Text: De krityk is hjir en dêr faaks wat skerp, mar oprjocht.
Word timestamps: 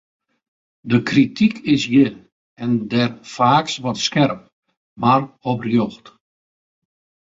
De 0.91 0.99
krityk 1.07 1.55
is 1.75 1.83
hjir 1.89 2.11
en 2.63 2.71
dêr 2.91 3.11
faaks 3.33 3.73
wat 3.83 3.97
skerp, 4.07 4.41
mar 5.01 5.21
oprjocht. 5.51 6.05